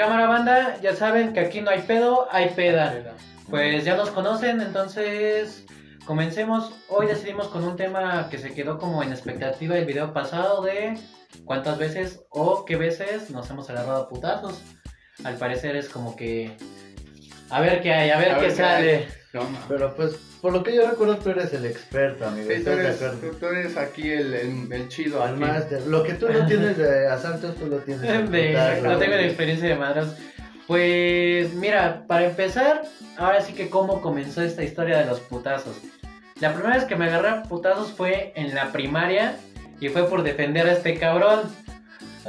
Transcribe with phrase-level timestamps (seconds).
[0.00, 3.14] cámara banda, ya saben que aquí no hay pedo, hay peda.
[3.50, 5.66] Pues ya nos conocen, entonces
[6.06, 6.72] comencemos.
[6.88, 10.98] Hoy decidimos con un tema que se quedó como en expectativa del video pasado de
[11.44, 14.62] cuántas veces o qué veces nos hemos agarrado a putazos.
[15.22, 16.56] Al parecer es como que...
[17.50, 19.42] A ver qué hay, a ver, A qué ver qué No.
[19.68, 22.48] Pero pues, por lo que yo recuerdo, tú eres el experto, amigo.
[22.48, 23.18] Sí, tú, ¿Estás de eres, acuerdo?
[23.30, 25.22] tú- tú eres aquí el, el, el chido.
[25.22, 25.86] Al máster.
[25.86, 28.82] Lo que tú no tienes de asaltos, tú lo tienes de putazos.
[28.82, 30.16] no tengo la experiencia de madras.
[30.66, 32.82] Pues mira, para empezar,
[33.18, 35.76] ahora sí que cómo comenzó esta historia de los putazos.
[36.40, 39.36] La primera vez que me agarré a putazos fue en la primaria
[39.80, 41.40] y fue por defender a este cabrón.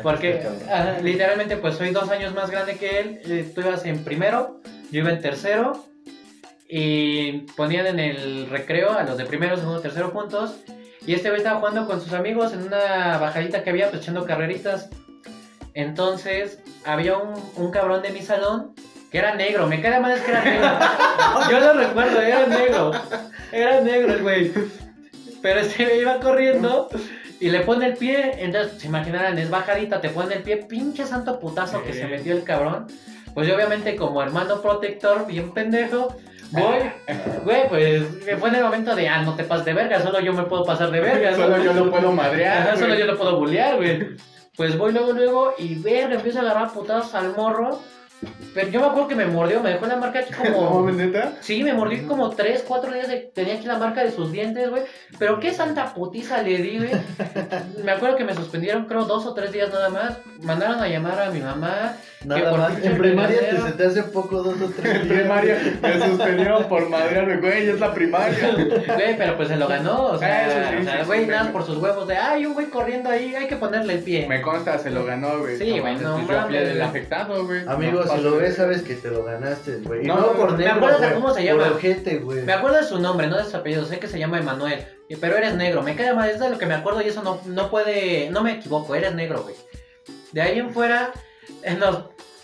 [0.03, 1.03] Porque cabrón.
[1.05, 3.21] literalmente pues soy dos años más grande que él.
[3.25, 4.59] eh, Tú ibas en primero,
[4.91, 5.85] yo iba en tercero.
[6.73, 10.55] Y ponían en el recreo a los de primero, segundo, tercero juntos.
[11.05, 14.25] Y este güey estaba jugando con sus amigos en una bajadita que había, pues echando
[14.25, 14.89] carreritas.
[15.73, 18.73] Entonces había un, un cabrón de mi salón
[19.11, 19.67] que era negro.
[19.67, 20.69] Me queda mal es que era negro.
[21.51, 22.91] Yo lo recuerdo, era negro.
[23.51, 24.53] Era negro el güey.
[25.41, 26.87] Pero este güey iba corriendo
[27.41, 28.35] y le pone el pie.
[28.37, 30.55] Entonces, se imaginarán, es bajadita, te pone el pie.
[30.55, 32.87] Pinche santo putazo que se metió el cabrón.
[33.33, 36.15] Pues yo, obviamente, como hermano protector, bien pendejo.
[36.51, 36.91] Voy,
[37.43, 40.19] güey, pues me fue en el momento de, ah, no te pases de verga, solo
[40.19, 41.31] yo me puedo pasar de verga.
[41.31, 41.37] ¿no?
[41.37, 42.67] Solo yo lo puedo madrear.
[42.67, 44.15] Ajá, solo yo lo puedo bullear, güey.
[44.55, 47.79] Pues voy luego, luego y verga, empiezo a agarrar putados al morro.
[48.53, 50.91] Pero yo me acuerdo que me mordió, me dejó la marca aquí ¿No, como.
[50.91, 51.33] neta?
[51.39, 53.07] Sí, me mordió como 3, 4 días.
[53.07, 53.31] De...
[53.33, 54.83] Tenía aquí la marca de sus dientes, güey.
[55.17, 56.91] Pero qué santa putiza le di, güey.
[57.83, 60.19] Me acuerdo que me suspendieron, creo, dos o tres días nada más.
[60.41, 61.95] Mandaron a llamar a mi mamá.
[62.21, 62.83] Que Nada por más.
[62.85, 66.87] En primaria te, se te hace poco dos o tres En primaria me suspendieron por
[66.89, 68.37] madrearme, güey, es la primaria.
[68.95, 70.03] Güey, pero pues se lo ganó.
[70.05, 72.17] O sea, Eso sí, o sea, sí, güey, sí, nada me- por sus huevos de,
[72.17, 74.27] ay, un güey corriendo ahí, hay que ponerle el pie.
[74.27, 75.57] Me consta, se lo ganó, güey.
[75.57, 77.61] Sí, güey, no mames, el afectado, güey.
[77.67, 80.05] Amigo, No si lo ves, sabes que te lo ganaste, güey.
[80.05, 81.63] No, no, por me negro, acuerdo de güey, cómo se llama.
[81.63, 82.43] Por ojete, güey.
[82.43, 84.85] Me acuerdo de su nombre, no de su apellido, sé que se llama Emanuel,
[85.19, 87.41] pero eres negro, me queda mal, es de lo que me acuerdo y eso no,
[87.45, 89.55] no puede, no me equivoco, eres negro, güey.
[90.31, 91.11] De ahí en fuera,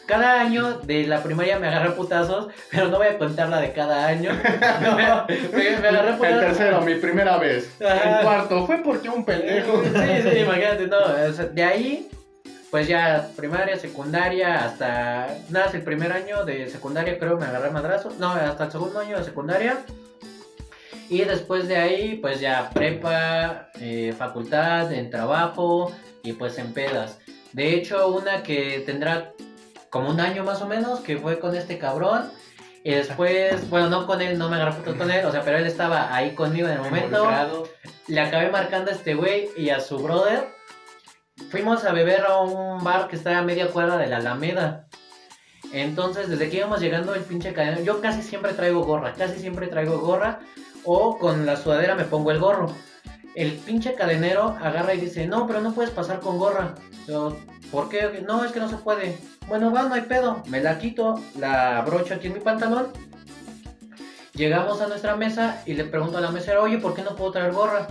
[0.06, 3.74] cada año de la primaria me agarré putazos, pero no voy a contar la de
[3.74, 4.32] cada año.
[4.96, 6.40] me, me- me agarré a El putazos.
[6.40, 7.70] tercero, mi primera vez.
[7.82, 8.20] Ajá.
[8.20, 9.84] El cuarto, fue porque un pendejo.
[9.84, 12.10] Sí, sí, imagínate, no, o sea, de ahí,
[12.72, 17.72] pues ya primaria, secundaria, hasta, nada, el primer año de secundaria creo me agarré a
[17.72, 19.80] madrazos, no, hasta el segundo año de secundaria.
[21.10, 25.92] Y después de ahí, pues ya prepa, eh, facultad, en trabajo
[26.24, 27.20] y pues en pedas.
[27.58, 29.34] De hecho, una que tendrá
[29.90, 32.32] como un año más o menos, que fue con este cabrón.
[32.84, 35.58] Y después, bueno, no con él, no me agarré fotos con él, o sea, pero
[35.58, 37.68] él estaba ahí conmigo en el momento.
[38.06, 40.50] Le acabé marcando a este güey y a su brother.
[41.50, 44.88] Fuimos a beber a un bar que está a media cuadra de la Alameda.
[45.74, 49.66] Entonces, desde que íbamos llegando el pinche cadena, yo casi siempre traigo gorra, casi siempre
[49.66, 50.42] traigo gorra.
[50.84, 52.68] O con la sudadera me pongo el gorro.
[53.38, 56.74] El pinche cadenero agarra y dice, no, pero no puedes pasar con gorra.
[57.08, 57.38] Yo,
[57.70, 58.24] ¿por qué?
[58.28, 59.16] No, es que no se puede.
[59.48, 60.42] Bueno, va, no hay pedo.
[60.48, 62.88] Me la quito, la abrocho aquí en mi pantalón.
[64.34, 67.30] Llegamos a nuestra mesa y le pregunto a la mesera, oye, ¿por qué no puedo
[67.30, 67.86] traer gorra?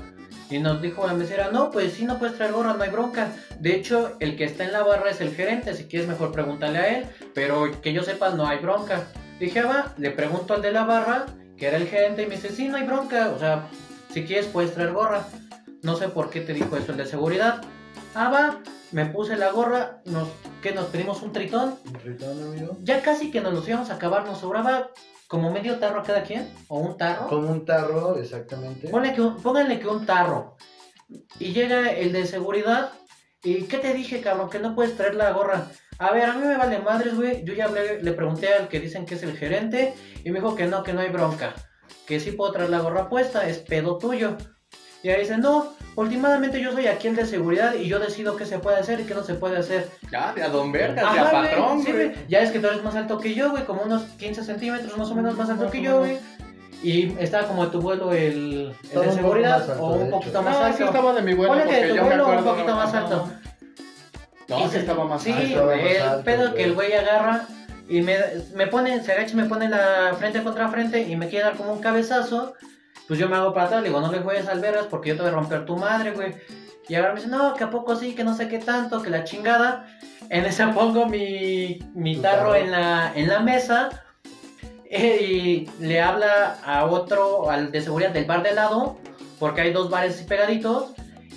[0.51, 3.29] Y nos dijo la mesera, no, pues sí, no puedes traer gorra, no hay bronca.
[3.61, 6.79] De hecho, el que está en la barra es el gerente, si quieres mejor pregúntale
[6.81, 9.05] a él, pero que yo sepa, no hay bronca.
[9.39, 11.27] Dije, ah, va, le pregunto al de la barra,
[11.57, 13.69] que era el gerente, y me dice, sí, no hay bronca, o sea,
[14.17, 15.27] si quieres puedes traer gorra.
[15.83, 17.61] No sé por qué te dijo eso el de seguridad.
[18.15, 18.61] Ah, va,
[18.93, 20.27] me puse la gorra, nos,
[20.63, 22.79] que nos pedimos un tritón, ¿Un tritón, amigo?
[22.81, 24.89] ya casi que nos los íbamos a acabar, nos sobraba
[25.29, 27.27] como medio tarro a cada quien, o un tarro.
[27.29, 28.89] Como un tarro, exactamente.
[28.89, 30.57] Ponle que un- pónganle que un tarro.
[31.39, 32.93] Y llega el de seguridad.
[33.45, 34.49] ¿Y qué te dije, cabrón?
[34.49, 35.67] Que no puedes traer la gorra.
[35.99, 37.45] A ver, a mí me vale madres, güey.
[37.45, 39.93] Yo ya hablé, le pregunté al que dicen que es el gerente.
[40.25, 41.55] Y me dijo que no, que no hay bronca.
[42.07, 44.37] Que sí puedo traer la gorra puesta, es pedo tuyo.
[45.03, 48.45] Y ahí dice, no, últimamente yo soy aquí el de seguridad y yo decido qué
[48.45, 49.89] se puede hacer y qué no se puede hacer.
[50.11, 52.13] Ya, de a don Vergas, de a patrón, sí, güey.
[52.29, 55.09] Ya es que tú eres más alto que yo, güey, como unos 15 centímetros más
[55.11, 56.19] o menos más alto Más que yo, güey.
[56.83, 60.65] Y estaba como de tu vuelo el, de seguridad alto, o un poquito más No,
[60.67, 60.77] alto.
[60.79, 62.75] sí estaba de mi vuelo Ponle que porque de tu yo me vuelo un poquito
[62.75, 63.29] más alto.
[64.49, 65.67] No, sí se- estaba más Sí, alto.
[65.67, 65.77] más
[66.19, 67.47] el pedo que el güey agarra
[67.89, 68.17] y me,
[68.55, 71.57] me pone, se agacha y me pone la frente contra frente y me quiere dar
[71.57, 72.55] como un cabezazo.
[73.07, 75.17] Pues yo me hago para atrás, le digo, no le juegues al vergas porque yo
[75.17, 76.35] te voy a romper tu madre, güey.
[76.89, 79.11] Y ahora me dice, no, que a poco sí, que no sé qué tanto, que
[79.11, 79.87] la chingada.
[80.29, 83.91] En esa pongo mi, mi tarro en la, en la mesa
[84.91, 88.99] eh, y le habla a otro, al de seguridad del bar de lado,
[89.39, 90.93] porque hay dos bares pegaditos,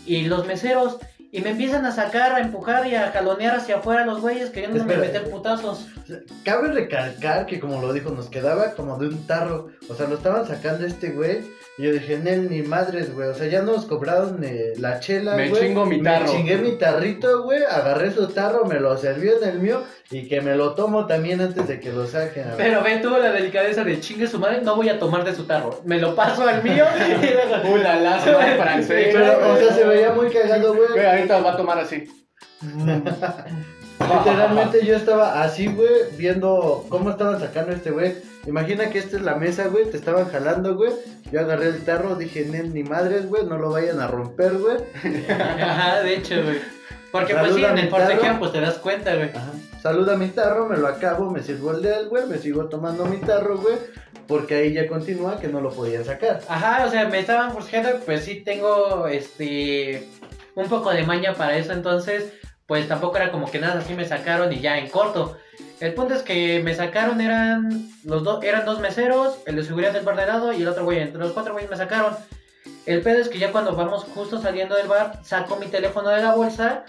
[0.06, 0.98] y los meseros.
[1.32, 4.94] Y me empiezan a sacar, a empujar y a jalonear hacia afuera los güeyes queriéndome
[4.94, 5.00] Espera.
[5.00, 5.88] meter putazos.
[6.44, 9.68] Cabe recalcar que como lo dijo, nos quedaba como de un tarro.
[9.90, 11.42] O sea, lo estaban sacando este güey.
[11.78, 13.30] Y yo dije, Nel, ni madres, güey.
[13.30, 15.62] O sea, ya nos cobraron eh, la chela, Me güey.
[15.68, 16.26] chingo mi tarro.
[16.26, 17.62] Me chingué mi tarrito, güey.
[17.64, 19.84] Agarré su tarro, me lo serví en el mío.
[20.12, 22.48] Y que me lo tomo también antes de que lo saquen.
[22.58, 25.46] Pero ven, tuvo la delicadeza de chingue su madre, no voy a tomar de su
[25.46, 25.82] tarro.
[25.86, 27.34] Me lo paso al mío y
[27.64, 27.78] luego...
[27.78, 29.10] La la, se va en francés.
[29.14, 31.06] Pero, o sea, se veía muy cagado, Güey, güey.
[31.06, 32.06] ahorita va a tomar así.
[34.00, 38.16] Literalmente yo estaba así, güey, viendo cómo estaban sacando a este güey.
[38.48, 40.92] Imagina que esta es la mesa, güey, te estaban jalando, güey.
[41.32, 44.78] Yo agarré el tarro, dije, ni madres, güey, no lo vayan a romper, güey.
[45.30, 46.60] Ajá, de hecho, güey.
[47.12, 48.40] Porque pues sí, Saluda en el forcejean tarro.
[48.40, 49.30] pues te das cuenta, güey.
[49.30, 49.52] Ajá.
[49.82, 53.06] Saluda mi tarro, me lo acabo, me sirvo el de él, güey, me sigo tomando
[53.06, 53.76] mi tarro, güey.
[54.28, 56.42] Porque ahí ya continúa que no lo podían sacar.
[56.48, 60.08] Ajá, o sea, me estaban forcejeando, pues sí tengo, este,
[60.56, 62.34] un poco de maña para eso, entonces,
[62.70, 65.40] pues tampoco era como que nada, así me sacaron y ya en corto.
[65.80, 69.92] El punto es que me sacaron, eran los dos, eran dos meseros, el de seguridad
[69.92, 72.16] del bar de lado y el otro güey, entre los cuatro güeyes me sacaron.
[72.86, 76.22] El pedo es que ya cuando vamos justo saliendo del bar, saco mi teléfono de
[76.22, 76.86] la bolsa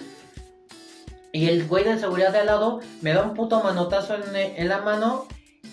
[1.32, 4.82] y el güey de seguridad de al lado me da un puto manotazo en, la
[4.82, 5.28] mano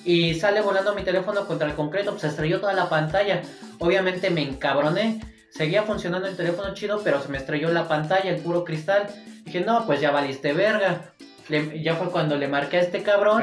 [0.06, 3.42] y sale volando mi teléfono contra el concreto, pues estrelló toda la pantalla.
[3.80, 5.19] Obviamente me encabroné.
[5.50, 9.07] Seguía funcionando el teléfono chido, pero se me estrelló la pantalla, el puro cristal.
[9.47, 11.13] Dije, no, pues ya valiste verga.
[11.47, 13.41] Le- ya fue cuando le marqué a este cabrón.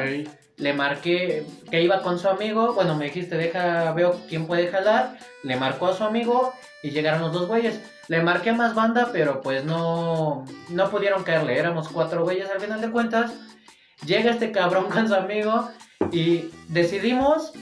[0.58, 2.74] Le marqué que iba con su amigo.
[2.74, 5.16] Bueno, me dijiste, deja, veo quién puede jalar.
[5.42, 6.52] Le marcó a su amigo
[6.82, 7.80] y llegaron los dos güeyes.
[8.08, 11.58] Le marqué a más banda, pero pues no, no pudieron caerle.
[11.58, 13.32] Éramos cuatro güeyes al final de cuentas.
[14.04, 15.70] Llega este cabrón con su amigo
[16.12, 17.52] y decidimos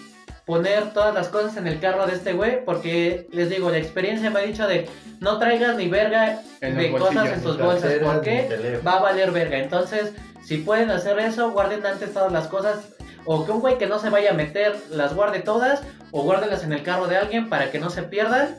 [0.47, 2.65] poner todas las cosas en el carro de este güey.
[2.65, 4.89] Porque les digo, la experiencia me ha dicho de
[5.21, 7.83] no traigas ni verga En de cosas en tus Ni bolsas.
[7.83, 8.43] carteras, ¿Por ni qué?
[8.49, 8.85] teléfono.
[8.91, 9.59] va a valer verga.
[9.59, 10.13] Entonces,
[10.45, 12.81] si pueden hacer eso, guarden antes todas las cosas.
[13.25, 15.83] O que un güey que no se vaya a meter las guarde todas.
[16.11, 18.57] O guárdelas en el carro de alguien para que no se pierdan.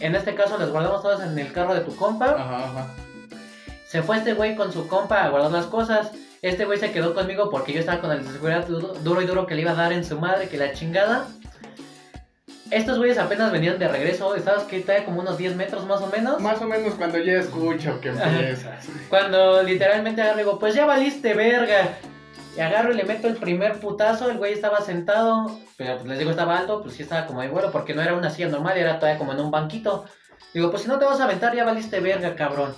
[0.00, 2.30] En este caso las guardamos todas en el carro de tu compa.
[2.36, 2.86] Ajá, ajá.
[3.86, 6.10] Se fue este güey con su compa a guardar las cosas.
[6.42, 9.46] Este güey se quedó conmigo porque yo estaba con el seguridad du- duro y duro
[9.46, 11.28] que le iba a dar en su madre, que la chingada.
[12.70, 14.34] Estos güeyes apenas venían de regreso.
[14.34, 16.40] Estabas que trae como unos 10 metros más o menos.
[16.40, 18.88] Más o menos cuando ya escucho que empiezas.
[19.08, 21.96] Cuando literalmente agarro y digo, pues ya valiste verga.
[22.56, 26.18] Y agarro y le meto el primer putazo, el güey estaba sentado, pero pues les
[26.18, 28.76] digo estaba alto, pues sí estaba como de vuelo, porque no era una silla normal,
[28.76, 30.04] era todavía como en un banquito.
[30.52, 32.74] Digo, pues si no te vas a aventar, ya valiste verga, cabrón.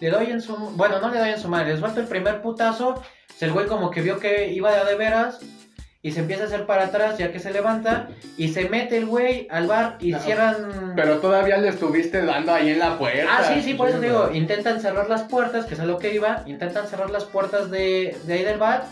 [0.00, 0.56] Le doy en su...
[0.56, 3.02] Bueno, no le doy en su madre, le suelto el primer putazo,
[3.40, 5.40] el güey como que vio que iba de de veras,
[6.02, 9.06] y se empieza a hacer para atrás ya que se levanta, y se mete el
[9.06, 10.92] güey al bar y cierran...
[10.94, 13.26] Pero todavía le estuviste dando ahí en la puerta.
[13.30, 16.14] Ah, sí, sí, por eso digo, intentan cerrar las puertas, que es a lo que
[16.14, 18.84] iba, intentan cerrar las puertas de, de ahí del bar,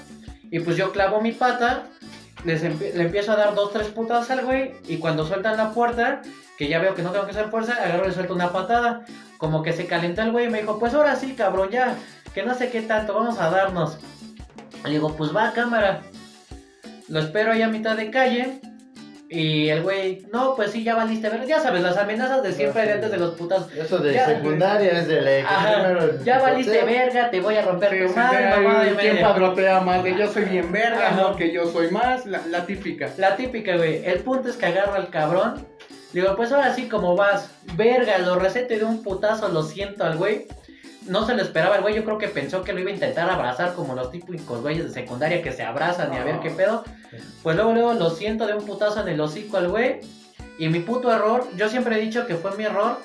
[0.50, 1.84] y pues yo clavo mi pata,
[2.44, 6.22] le empiezo a dar dos, tres putadas al güey, y cuando sueltan la puerta,
[6.58, 9.04] que ya veo que no tengo que hacer fuerza, agarro y suelto una patada,
[9.38, 11.96] como que se calentó el güey y me dijo, pues ahora sí, cabrón, ya,
[12.34, 13.98] que no sé qué tanto, vamos a darnos.
[14.84, 16.02] Le digo, pues va, cámara.
[17.08, 18.60] Lo espero ahí a mitad de calle.
[19.34, 21.46] Y el güey, no, pues sí, ya valiste ver.
[21.46, 23.66] Ya sabes, las amenazas de siempre de antes de los putas.
[23.74, 26.86] Eso de Ya, secundaria es de la Ajá, ya valiste puteo.
[26.86, 30.04] verga, te voy a romper Sí, tu madre, mamá de ¿Quién padrotea más?
[30.04, 31.16] De yo soy bien verga, Ajá.
[31.16, 33.08] no, que yo soy más, la, la típica.
[33.16, 34.04] La típica, güey.
[34.04, 35.66] El punto es que agarro al cabrón.
[36.12, 40.04] Digo, pues ahora sí, como vas, verga, lo receto y de un putazo lo siento
[40.04, 40.46] al güey.
[41.06, 43.28] No se lo esperaba el güey, yo creo que pensó que lo iba a intentar
[43.28, 46.84] abrazar como los típicos güeyes de secundaria que se abrazan y a ver qué pedo.
[47.42, 50.00] Pues luego, luego lo siento de un putazo en el hocico al güey.
[50.58, 52.98] Y mi puto error, yo siempre he dicho que fue mi error,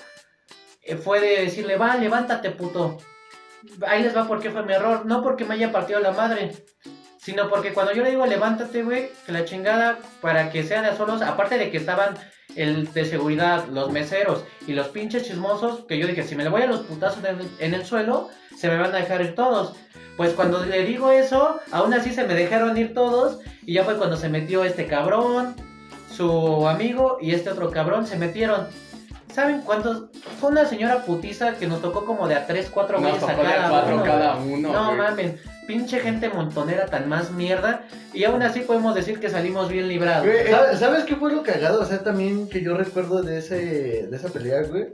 [0.84, 2.98] eh, fue de decirle, va, levántate, puto.
[3.88, 5.06] Ahí les va por qué fue mi error.
[5.06, 6.52] No porque me haya partido la madre,
[7.20, 10.96] sino porque cuando yo le digo, levántate, güey, que la chingada, para que sea de
[10.96, 12.18] solos, aparte de que estaban
[12.58, 16.50] el de seguridad, los meseros y los pinches chismosos, que yo dije, si me le
[16.50, 19.36] voy a los putazos en el, en el suelo, se me van a dejar ir
[19.36, 19.76] todos.
[20.18, 23.98] Pues cuando le digo eso, aún así se me dejaron ir todos, y ya fue
[23.98, 25.56] cuando se metió este cabrón,
[26.12, 28.68] su amigo y este otro cabrón, se metieron.
[29.32, 30.06] ¿Saben cuántos?
[30.40, 33.36] Fue una señora putiza que nos tocó como de a 3, 4 Nos güeyes a
[33.36, 35.36] cada cada uno, No mames,
[35.68, 37.84] pinche gente montonera tan más mierda.
[38.14, 40.28] Y aún así podemos decir que salimos bien librados.
[40.50, 41.82] ¿Sabes, ¿Sabes qué fue lo cagado?
[41.82, 44.88] O sea, también que yo recuerdo de ese de esa pelea, güey.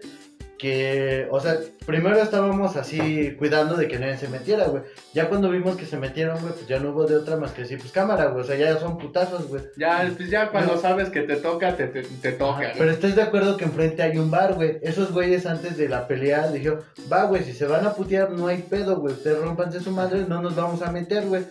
[0.58, 4.84] Que, o sea, primero estábamos así cuidando de que nadie se metiera, güey.
[5.14, 7.64] Ya cuando vimos que se metieron, güey, pues ya no hubo de otra más que
[7.64, 9.64] decir, pues cámara, güey, o sea, ya son putazos, güey.
[9.78, 10.82] Ya, pues ya cuando No.
[10.82, 12.62] sabes que te toca, te, te, te toca.
[12.62, 12.74] Ajá.
[12.78, 14.78] Pero estás de acuerdo que enfrente hay un bar, güey.
[14.82, 16.80] Esos güeyes antes de la pelea dijeron,
[17.12, 19.14] va, güey, si se van a putear no hay pedo, güey.
[19.16, 21.44] Ustedes rompanse su madre, no nos vamos a meter, güey.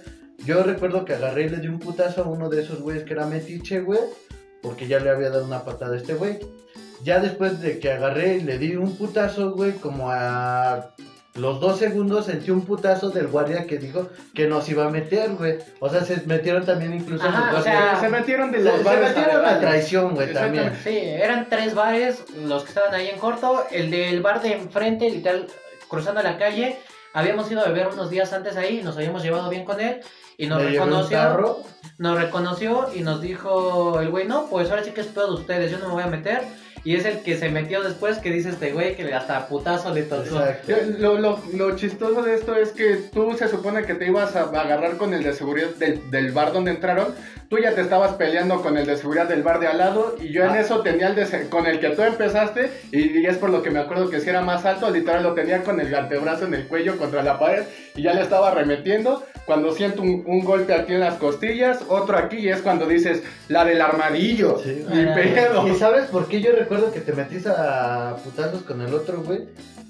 [0.47, 3.13] Yo recuerdo que agarré y le di un putazo a uno de esos güeyes que
[3.13, 4.01] era metiche, güey.
[4.63, 6.39] Porque ya le había dado una patada a este güey.
[7.03, 10.91] Ya después de que agarré y le di un putazo, güey, como a
[11.35, 15.31] los dos segundos sentí un putazo del guardia que dijo que nos iba a meter,
[15.31, 15.59] güey.
[15.81, 18.77] O sea, se metieron también incluso en Ajá, o sea, se metieron de se, los
[18.79, 19.61] se bares metieron a aledaños.
[19.61, 20.73] traición, güey, también.
[20.85, 23.65] Sí, eran tres bares los que estaban ahí en corto.
[23.71, 25.47] El del bar de enfrente, literal,
[25.89, 26.79] cruzando la calle.
[27.15, 30.01] Habíamos ido a beber unos días antes ahí, nos habíamos llevado bien con él.
[30.37, 31.63] Y nos reconoció,
[31.99, 35.41] nos reconoció y nos dijo el güey, no, pues ahora sí que es pedo de
[35.41, 36.43] ustedes, yo no me voy a meter.
[36.85, 40.03] Y es el que se metió después que dice este güey que hasta putazo le
[40.03, 40.25] tocó.
[40.67, 44.35] Yo- Lo, lo, lo chistoso de esto es que tú se supone que te ibas
[44.35, 47.15] a agarrar con el de seguridad del, del bar donde entraron.
[47.53, 50.17] Tú ya te estabas peleando con el de seguridad del bar de al lado.
[50.19, 50.61] Y yo en Ah.
[50.61, 52.71] eso tenía el de con el que tú empezaste.
[52.93, 54.89] Y, y es por lo que me acuerdo que si era más alto.
[54.89, 57.65] Literal lo tenía con el antebrazo en el cuello contra la pared.
[57.95, 59.23] Y ya le estaba remetiendo.
[59.45, 62.39] Cuando siento un, un golpe aquí en las costillas, otro aquí.
[62.39, 64.59] Y es cuando dices, la del armadillo.
[64.65, 64.87] Sí.
[64.91, 65.69] Ni Ah, pedo.
[65.69, 69.41] ¿Y sabes por qué yo recuerdo que te metiste a putazos con el otro, güey?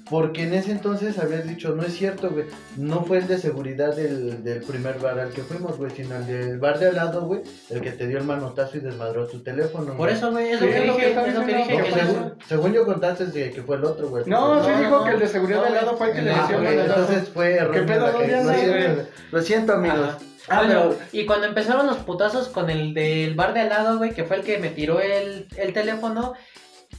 [0.09, 2.45] Porque en ese entonces habías dicho, no es cierto, güey.
[2.77, 6.27] No fue el de seguridad del, del primer bar al que fuimos, güey, sino el
[6.27, 9.39] del bar de al lado, güey, el que te dio el manotazo y desmadró tu
[9.39, 9.85] teléfono.
[9.93, 10.13] Por güey.
[10.13, 11.83] eso, güey, es Sí, lo lo que dije, estaba es lo que diciendo.
[11.85, 12.03] dije.
[12.05, 14.23] No, que según, yo contaste de que fue el otro, güey.
[14.27, 16.21] No, sí No, dijo no, que el de seguridad no, del lado fue el que
[16.21, 17.01] le no, hicieron güey, el lado.
[17.01, 19.07] entonces fue erróneo pedo, la no que- lo, siento, güey.
[19.31, 19.99] lo siento, amigos.
[19.99, 20.17] Ajá.
[20.49, 23.97] Ah, bueno, pero- y cuando empezaron los putazos con el del bar de al lado,
[23.97, 26.33] güey, que fue el que me tiró el, el teléfono,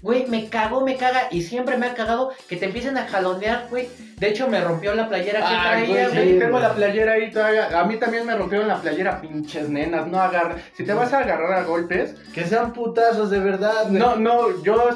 [0.05, 3.67] güey, me cagó, me caga, y siempre me ha cagado que te empiecen a jalonear,
[3.71, 3.89] güey.
[4.19, 6.33] De hecho, me rompió la playera que traía, güey, güey.
[6.35, 7.81] sí, tengo la playera ahí todavía.
[7.81, 10.07] A mí también me rompieron la playera, pinches nenas.
[10.07, 10.57] No agarra.
[10.77, 13.99] Si te vas a agarrar a golpes, Que sean putazos de verdad, güey.
[13.99, 14.91] no, no, yo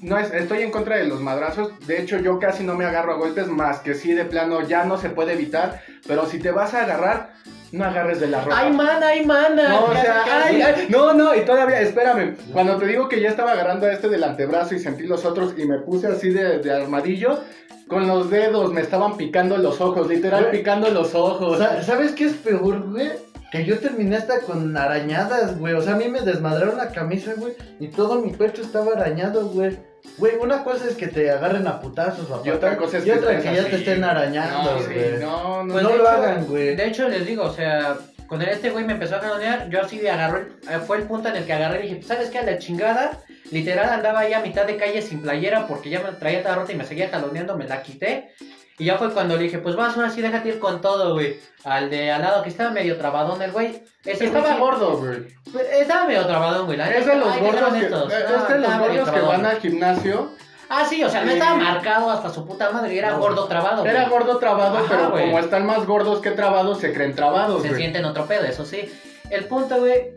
[0.00, 1.78] no es- estoy en contra de los madrazos.
[1.86, 4.84] De hecho, yo casi no me agarro a golpes, más que sí, de plano, ya
[4.84, 5.82] no se puede evitar.
[6.08, 7.34] Pero si te vas a agarrar,
[7.74, 8.58] no agarres de la ropa.
[8.58, 9.68] ¡Ay, mana, ay, mana!
[9.68, 13.28] No, o sea, ay, ay, no, no, y todavía, espérame, cuando te digo que ya
[13.30, 16.58] estaba agarrando a este del antebrazo y sentí los otros y me puse así de,
[16.58, 17.40] de armadillo,
[17.88, 21.58] con los dedos me estaban picando los ojos, literal picando los ojos.
[21.58, 23.10] Sa- ¿Sabes qué es peor, güey?
[23.52, 25.74] Que yo terminé hasta con arañadas, güey.
[25.74, 27.52] O sea, a mí me desmadraron la camisa, güey.
[27.78, 29.78] Y todo mi pecho estaba arañado, güey.
[30.16, 32.42] Güey, una cosa es que te agarren a putazos, papá.
[32.46, 35.18] Y otra cosa es y que otra que ya te estén arañando, no, sí, güey.
[35.20, 36.76] no, no, Pues no lo hecho- hagan, güey.
[36.76, 37.96] De hecho, les digo, o sea,
[38.28, 41.36] con este güey me empezó a jalonear, yo así el- eh, fue el punto en
[41.36, 42.38] el que agarré y dije, "Pues, ¿sabes qué?
[42.38, 43.18] A la chingada,
[43.50, 46.72] literal andaba ahí a mitad de calle sin playera porque ya me traía toda rota
[46.72, 48.30] y me seguía jaloneando, me la quité.
[48.78, 51.38] Y ya fue cuando le dije, pues vas, ahora sí déjate ir con todo, güey.
[51.64, 53.82] Al de al lado que estaba medio trabadón el güey.
[54.04, 55.20] Ese Estaba sí- gordo, güey.
[55.52, 56.80] pues, Estaba medio trabadón, güey.
[56.80, 58.12] Es de los gordos que, honestos.
[58.12, 59.28] es No, de los gordos que trabadón.
[59.42, 60.30] van al gimnasio.
[60.68, 61.34] Ah, sí, o sea, no Sí.
[61.34, 63.18] estaba marcado hasta su puta madre, era No.
[63.20, 63.86] gordo trabado.
[63.86, 65.26] Era gordo trabado, Ajá, pero güey.
[65.26, 67.80] como están más gordos que trabados, se creen trabados, se güey.
[67.80, 68.90] sienten otro pedo, eso sí.
[69.30, 70.14] El punto, güey,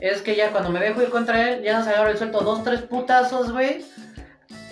[0.00, 2.64] es que ya cuando me dejo ir contra él, ya nos agarro el suelto dos,
[2.64, 3.84] tres putazos, güey.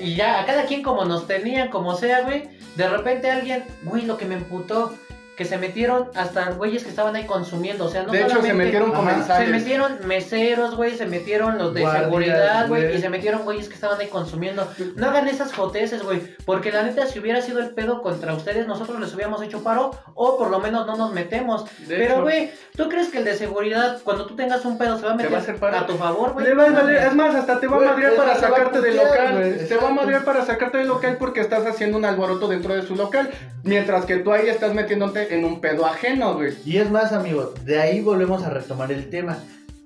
[0.00, 2.48] Y ya, a cada quien como nos tenían, como sea, güey.
[2.76, 4.94] De repente alguien, güey, lo que me emputó,
[5.40, 7.86] que se metieron hasta güeyes que estaban ahí consumiendo.
[7.86, 9.46] O sea, no de hecho, se metieron comensales.
[9.46, 13.66] Se metieron meseros, güey, se metieron los de Guardias, seguridad, güey, y se metieron güeyes
[13.66, 14.68] que estaban ahí consumiendo.
[14.96, 18.66] No hagan esas joteces, güey, porque la neta, si hubiera sido el pedo contra ustedes,
[18.66, 21.64] nosotros les hubiéramos hecho paro, o por lo menos no nos metemos.
[21.88, 25.06] De Pero, güey, ¿tú crees que el de seguridad, cuando tú tengas un pedo, se
[25.06, 25.78] va a Te meter va a hacer paro.
[25.78, 26.48] a tu favor, güey?
[26.48, 29.66] Es más, hasta te va a madrear para sacarte del local.
[29.66, 32.82] Te va a madrear para sacarte del local porque estás haciendo un alboroto dentro de
[32.82, 33.30] su local.
[33.62, 36.54] Mientras que tú ahí estás metiéndote en un pedo ajeno, güey.
[36.64, 39.38] Y es más, amigo, de ahí volvemos a retomar el tema.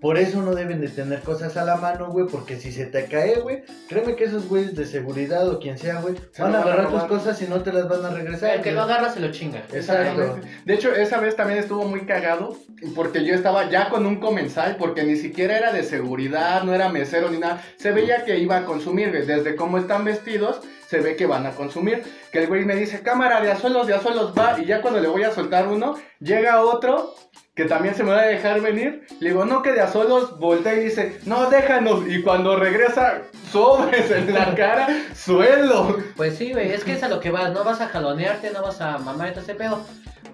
[0.04, 3.06] Por eso no deben de tener cosas a la mano, güey, porque si se te
[3.06, 6.58] cae, güey, créeme que esos güeyes de seguridad o quien sea, güey, Se van a
[6.58, 8.56] van a agarrar tus cosas y no te las van a regresar.
[8.56, 8.74] El que güey.
[8.74, 9.62] lo agarra se lo chinga.
[9.72, 10.40] Exacto.
[10.66, 12.54] De hecho, esa vez también estuvo muy cagado
[12.94, 16.90] porque yo estaba ya con un comensal porque ni siquiera era de seguridad, no era
[16.90, 17.62] mesero ni nada.
[17.78, 19.24] Se veía que iba a consumir, güey.
[19.24, 20.60] desde cómo están vestidos,
[20.94, 22.04] se ve que van a consumir.
[22.30, 24.60] Que el güey me dice, cámara, de a solos, de a solos va.
[24.60, 27.16] Y ya cuando le voy a soltar uno, llega otro
[27.56, 29.04] que también se me va a dejar venir.
[29.18, 32.04] Le digo, no, que de a solos, voltea y dice, no, déjanos.
[32.06, 34.86] Y cuando regresa, sobres en la cara,
[35.16, 35.96] suelo.
[36.14, 38.62] Pues sí, güey, es que es a lo que vas, no vas a jalonearte, no
[38.62, 39.84] vas a mamar todo ese pedo.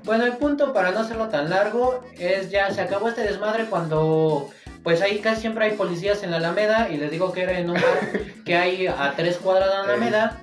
[0.05, 4.51] Bueno, el punto para no hacerlo tan largo es ya se acabó este desmadre cuando
[4.83, 7.69] pues ahí casi siempre hay policías en la Alameda y les digo que era en
[7.69, 10.43] un bar que hay a tres cuadras de la Alameda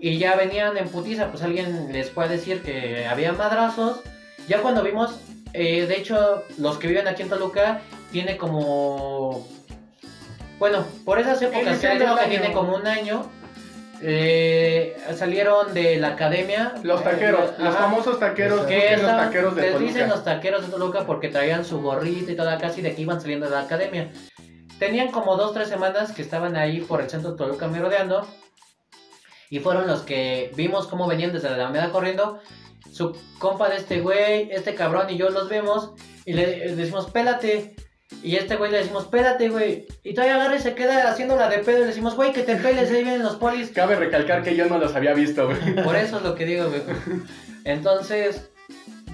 [0.00, 4.00] Y ya venían en putiza, pues alguien les fue a decir que había madrazos.
[4.48, 5.20] Ya cuando vimos,
[5.52, 7.80] eh, de hecho, los que viven aquí en Toluca,
[8.10, 9.46] tiene como...
[10.58, 12.40] Bueno, por esas épocas, Iniciando creo el que año.
[12.40, 13.26] tiene como un año,
[14.02, 16.74] eh, salieron de la academia.
[16.82, 17.84] Los taqueros, Eh, los ajá.
[17.84, 19.92] famosos taqueros, Que los taqueros de les Toluca.
[19.92, 23.20] dicen los taqueros de Toluca porque traían su gorrito y toda casi de que iban
[23.20, 24.10] saliendo de la academia.
[24.78, 28.26] Tenían como dos, tres semanas que estaban ahí por el centro de Toluca merodeando.
[29.50, 32.40] Y fueron los que vimos cómo venían desde la Alameda corriendo.
[32.92, 35.90] Su compa de este güey, este cabrón y yo los vemos.
[36.24, 37.74] Y le, le decimos, pélate.
[38.22, 39.86] Y este güey le decimos, pélate, güey.
[40.04, 41.78] Y todavía agarra y se queda haciéndola de pedo.
[41.78, 43.70] Y le decimos, güey, que te peles, ahí vienen los polis.
[43.70, 45.74] Cabe recalcar que yo no los había visto, güey.
[45.84, 46.82] Por eso es lo que digo, güey.
[47.64, 48.50] Entonces,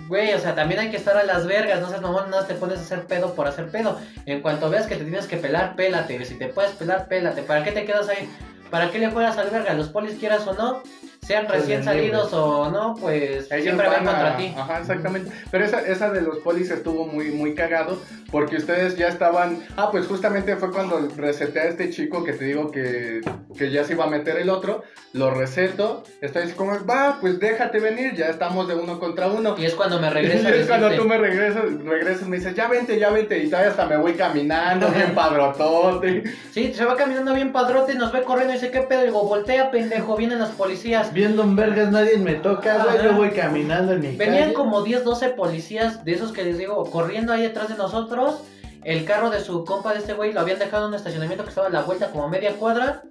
[0.08, 2.54] güey, o sea, también hay que estar a las vergas, no seas mamón, no te
[2.54, 3.98] pones a hacer pedo por hacer pedo.
[4.26, 6.22] En cuanto veas que te tienes que pelar, pélate.
[6.26, 7.42] Si te puedes pelar, pélate.
[7.42, 8.28] ¿Para qué te quedas ahí?
[8.70, 9.72] ¿Para qué le juegas al verga?
[9.74, 10.82] Los polis quieras o no,
[11.22, 14.54] sean recién salidos o no, pues Ellos siempre van van a- contra ti.
[14.56, 15.30] Ajá, exactamente.
[15.50, 19.60] Pero esa, esa de los polis estuvo muy, muy cagado porque ustedes ya estaban...
[19.76, 23.20] Ah, pues justamente fue cuando reseté a este chico que te digo que,
[23.56, 24.82] que ya se iba a meter el otro.
[25.12, 26.02] Lo reseto.
[26.20, 29.54] Estoy como, va, pues déjate venir, ya estamos de uno contra uno.
[29.58, 32.36] Y es cuando me Y regresa a es cuando decirte, tú me regresas, regresas, me
[32.36, 36.24] dices, ya vente, ya vente, y todavía hasta me voy caminando, bien padrotote.
[36.52, 39.02] Sí, se va caminando bien padrote, nos ve corriendo y dice, ¿qué pedo?
[39.02, 41.12] Digo, voltea, pendejo, vienen los policías.
[41.12, 43.02] Viendo un vergas, nadie me toca, güey.
[43.02, 44.54] Yo voy caminando en mi Venían calle.
[44.54, 48.42] como 10, 12 policías de esos que les digo, corriendo ahí detrás de nosotros.
[48.84, 51.48] El carro de su compa de este güey lo habían dejado en un estacionamiento que
[51.48, 53.02] estaba a la vuelta como a media cuadra.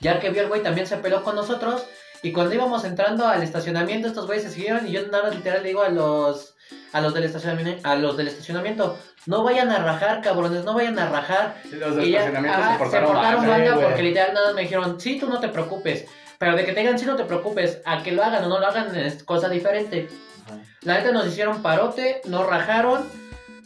[0.00, 1.84] Ya que vio el güey también se peló con nosotros.
[2.22, 5.62] Y cuando íbamos entrando al estacionamiento, estos güeyes se siguieron y yo nada más literal
[5.62, 6.54] le digo a los
[6.92, 10.98] a los del estacionamiento, a los del estacionamiento, no vayan a rajar, cabrones, no vayan
[10.98, 11.56] a rajar.
[11.72, 13.84] Los Y ya, estacionamiento se portaron güey.
[13.84, 16.06] porque literal nada más me dijeron, sí, tú no te preocupes.
[16.38, 18.58] Pero de que te digan, sí, no te preocupes, a que lo hagan o no
[18.58, 20.08] lo hagan es cosa diferente.
[20.46, 20.58] Ajá.
[20.82, 23.04] La neta nos hicieron parote, nos rajaron,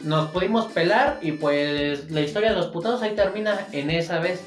[0.00, 4.42] nos pudimos pelar y pues la historia de los putados ahí termina en esa vez.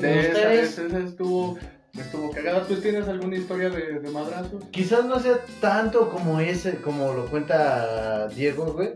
[0.00, 1.58] De esa Ustedes, vez, esa estuvo,
[1.98, 2.64] estuvo cagada.
[2.66, 4.62] ¿Tú tienes alguna historia de, de madrazos?
[4.70, 8.94] Quizás no sea tanto como ese, como lo cuenta Diego, güey.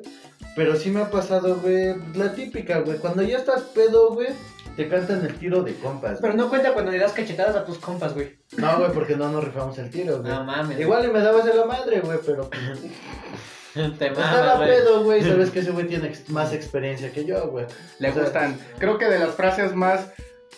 [0.56, 2.98] Pero sí me ha pasado, güey, la típica, güey.
[2.98, 4.28] Cuando ya estás pedo, güey,
[4.76, 6.18] te cantan el tiro de compas.
[6.20, 8.38] pero no cuenta cuando le das cachetadas a tus compas, güey.
[8.56, 10.32] No, güey, porque no nos rifamos el tiro, güey.
[10.32, 10.80] No mames.
[10.80, 12.48] Igual y me dabas de la madre, güey, pero
[13.74, 14.68] te estaba mamas, güey.
[14.70, 15.22] pedo, güey.
[15.28, 17.66] Sabes que ese güey tiene ex- más experiencia que yo, güey.
[18.00, 18.58] Le O sea, gustan.
[18.78, 20.08] Creo que de las frases más,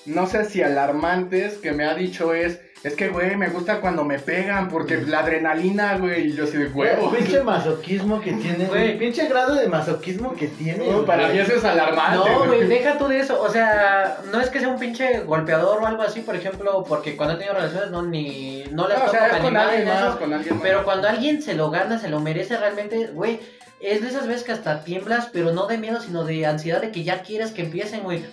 [0.07, 4.05] no sé si alarmantes que me ha dicho es, es que, güey, me gusta cuando
[4.05, 7.11] me pegan porque la adrenalina, güey, y yo así de huevo.
[7.13, 8.99] Pinche masoquismo que tiene, Güey.
[8.99, 10.89] Pinche grado de masoquismo que tiene.
[10.89, 12.31] No, para mí eso es alarmante.
[12.31, 13.39] No, güey, deja tú de eso.
[13.43, 17.17] O sea, no es que sea un pinche golpeador o algo así, por ejemplo, porque
[17.17, 20.03] cuando he tenido relaciones no ni no le No, o toco sea, con alguien más,
[20.03, 20.19] eso.
[20.19, 20.63] con alguien más.
[20.63, 23.41] Pero cuando alguien se lo gana, se lo merece realmente, güey.
[23.81, 26.91] Es de esas veces que hasta tiemblas, pero no de miedo, sino de ansiedad de
[26.93, 28.25] que ya quieres que empiecen, güey.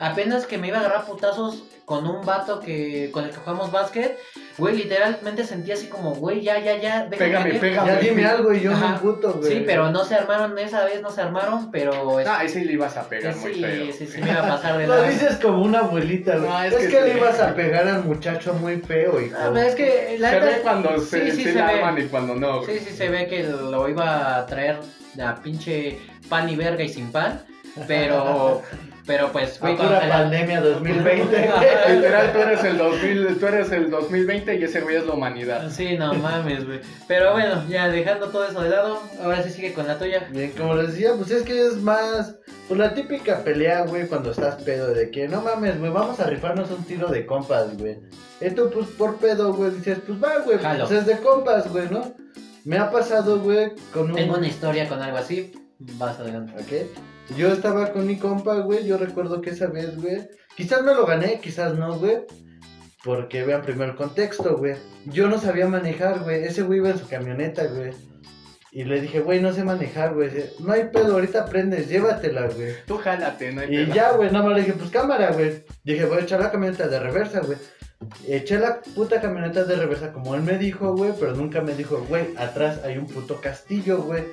[0.00, 3.70] Apenas que me iba a agarrar putazos con un vato que con el que jugamos
[3.70, 4.18] básquet,
[4.56, 7.60] güey, literalmente sentí así como, güey, ya, ya, ya, déjame Pégame, ir.
[7.60, 7.88] pégame.
[7.92, 8.88] Ya dime algo y yo Ajá.
[8.88, 9.52] me puto, güey.
[9.52, 12.18] Sí, pero no se armaron esa vez, no se armaron, pero...
[12.20, 13.92] es- No, ahí sí le ibas a pegar muy sí, feo.
[13.92, 15.08] sí, sí, me iba a pasar de Lo la...
[15.08, 16.48] dices como una abuelita, güey.
[16.48, 17.18] No, es, es que, que le sí.
[17.18, 19.36] ibas a pegar al muchacho muy feo, hijo.
[19.38, 21.98] Ah, pero es que la Se ve cuando se, sí, sí se se la arman
[21.98, 22.62] y cuando no.
[22.62, 22.78] güey.
[22.78, 24.78] Sí, sí se ve que lo iba a traer
[25.22, 25.98] a pinche
[26.30, 27.44] pan y verga y sin pan,
[27.86, 28.62] pero
[29.06, 31.50] pero pues güey, cuando se la- pandemia 2020.
[31.94, 35.70] Literal, tú eres, el 2000, tú eres el 2020 y ese güey es la humanidad.
[35.70, 36.80] Sí, no mames, güey.
[37.06, 40.26] Pero bueno, ya dejando todo eso de lado, ahora sí sigue con la tuya.
[40.30, 42.36] Bien, como les decía, pues es que es más.
[42.66, 46.24] Pues la típica pelea, güey, cuando estás pedo, de que no mames, güey, vamos a
[46.24, 47.98] rifarnos un tiro de compas, güey.
[48.40, 50.86] Esto, pues por pedo, güey, dices, pues va, güey, Jalo.
[50.86, 52.14] pues es de compas, güey, ¿no?
[52.64, 54.16] Me ha pasado, güey, con un.
[54.16, 55.52] Tengo una historia con algo así.
[55.78, 56.54] Vas adelante.
[56.58, 56.88] ¿Ok?
[57.36, 58.86] Yo estaba con mi compa, güey.
[58.86, 60.28] Yo recuerdo que esa vez, güey.
[60.56, 62.18] Quizás me lo gané, quizás no, güey.
[63.02, 64.76] Porque vean primero el contexto, güey.
[65.06, 66.44] Yo no sabía manejar, güey.
[66.44, 67.92] Ese güey iba en su camioneta, güey.
[68.72, 70.30] Y le dije, güey, no sé manejar, güey.
[70.58, 72.74] No hay pedo, ahorita aprendes, llévatela, güey.
[72.86, 73.94] Tú jálate, no hay Y pedo.
[73.94, 75.64] ya, güey, nada más le dije, pues cámara, güey.
[75.84, 77.58] Dije, voy a echar la camioneta de reversa, güey.
[78.26, 82.04] Eché la puta camioneta de reversa como él me dijo, güey, pero nunca me dijo,
[82.08, 84.24] güey, atrás hay un puto castillo, güey.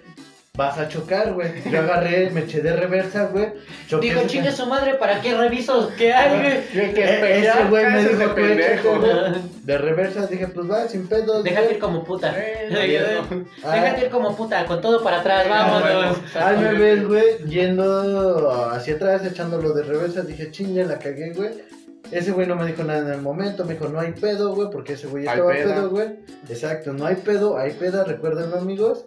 [0.57, 1.49] Vas a chocar, güey.
[1.71, 3.53] Yo agarré, me eché de reversa, güey.
[4.01, 5.89] Dijo, ese chingue su madre, ¿para qué reviso?
[5.97, 6.67] ¿Qué hay, güey?
[6.73, 8.99] ¿Qué, qué Eh, ese güey me Ese dijo de que pendejo.
[9.63, 11.45] De reversa dije, pues va, sin pedos.
[11.45, 12.35] Déjate ir como puta.
[12.37, 16.17] Eh, Déjate Ah, ir como puta, con todo para atrás, vámonos.
[16.35, 20.23] Ahí me ves, güey, yendo hacia atrás, echándolo de reversa.
[20.23, 21.51] Dije, chinga, la cagué, güey.
[22.11, 24.67] Ese güey no me dijo nada en el momento, me dijo, no hay pedo, güey,
[24.69, 25.75] porque ese güey estaba peda.
[25.75, 26.07] pedo, güey.
[26.49, 29.05] Exacto, no hay pedo, hay peda, recuérdenlo, amigos.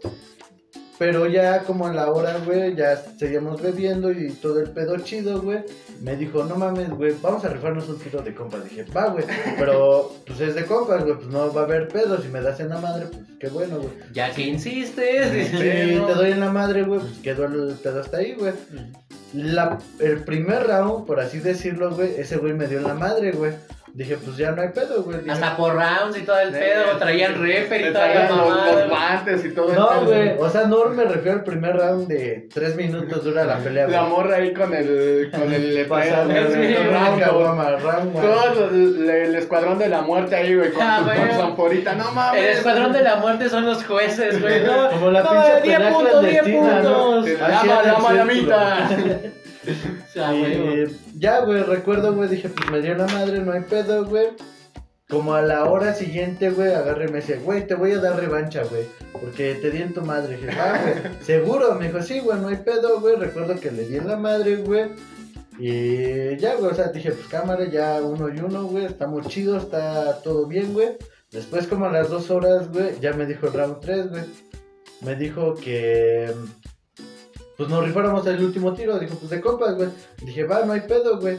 [0.97, 5.43] Pero ya como a la hora, güey, ya seguíamos bebiendo y todo el pedo chido,
[5.43, 5.59] güey.
[6.01, 8.63] Me dijo, no mames, güey, vamos a rifarnos un tiro de compas.
[8.65, 9.25] Dije, va, güey,
[9.59, 12.23] pero pues es de compas, güey, pues no va a haber pedo.
[12.23, 13.91] Si me das en la madre, pues qué bueno, güey.
[14.13, 15.31] Ya que insistes.
[15.31, 18.53] Si dice, te doy en la madre, güey, pues quedó el pedo hasta ahí, güey.
[19.33, 23.33] La, el primer round, por así decirlo, güey, ese güey me dio en la madre,
[23.33, 23.53] güey.
[23.97, 25.19] Dije, pues ya no hay pedo, güey.
[25.19, 28.29] Dije, Hasta por rounds y todo el pedo, traían refer y toda la traían
[29.27, 30.05] los, y todo el No, pedo.
[30.07, 33.87] güey, o sea, no me refiero al primer round de tres minutos dura la pelea,
[33.87, 34.11] La güey.
[34.11, 36.29] morra ahí con el, con el Pasado.
[38.21, 41.97] Todo el, escuadrón de la muerte ahí, güey, con, Ah, su-.
[41.97, 42.43] No mames.
[42.43, 44.65] El escuadrón de la muerte son los jueces, güey.
[44.65, 47.13] No, Como la no, pinche 10 pelea puntos, 10 clandestina, ¿no?
[47.13, 47.31] puntos.
[47.87, 48.89] La malamita.
[50.09, 50.89] O sea, güey.
[51.17, 54.29] Ya, güey, recuerdo, güey, dije, pues me dio la madre, no hay pedo, güey.
[55.09, 58.19] Como a la hora siguiente, güey, agarré y me decía, güey, te voy a dar
[58.19, 58.85] revancha, güey.
[59.13, 60.37] Porque te di en tu madre.
[60.37, 61.75] Dije, ah, güey, seguro.
[61.77, 63.17] Me dijo, sí, güey, no hay pedo, güey.
[63.17, 64.91] Recuerdo que le di en la madre, güey.
[65.59, 68.87] Y ya, güey, o sea, dije, pues cámara, ya uno y uno, güey.
[68.87, 70.97] Estamos chidos, está todo bien, güey.
[71.31, 74.25] Después, como a las dos horas, güey, ya me dijo el round 3, güey.
[75.03, 76.33] Me dijo que.
[77.57, 78.99] Pues nos rifáramos el último tiro.
[78.99, 79.89] Dijo, pues de compas, güey.
[80.23, 81.39] Dije, va, no hay pedo, güey.